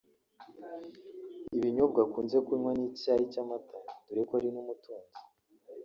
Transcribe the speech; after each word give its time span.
Ibinyobwa 1.55 1.99
akunze 2.05 2.37
kunywa 2.45 2.71
ni 2.77 2.85
icyayi 2.91 3.23
cy’amata 3.31 3.77
dore 4.05 4.21
ko 4.27 4.33
ari 4.39 4.49
n’umutunzi 4.53 5.19